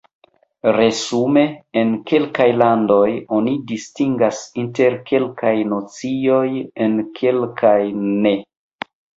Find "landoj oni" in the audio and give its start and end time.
2.61-3.53